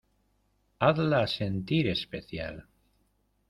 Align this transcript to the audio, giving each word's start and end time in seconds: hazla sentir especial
hazla 0.79 1.19
sentir 1.27 1.85
especial 1.93 2.65